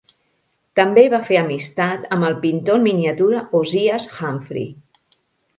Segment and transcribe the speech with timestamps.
[0.79, 4.69] També va fer amistat amb el pintor en miniatura Ozias Humphrey.